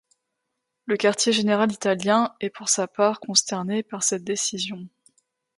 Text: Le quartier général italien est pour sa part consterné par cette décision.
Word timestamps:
Le 0.87 0.97
quartier 0.97 1.31
général 1.31 1.71
italien 1.71 2.33
est 2.39 2.49
pour 2.49 2.69
sa 2.69 2.87
part 2.87 3.19
consterné 3.19 3.83
par 3.83 4.01
cette 4.01 4.23
décision. 4.23 4.87